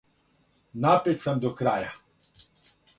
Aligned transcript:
Напет 0.87 1.21
сам 1.27 1.43
до 1.47 1.55
краја. 1.63 1.95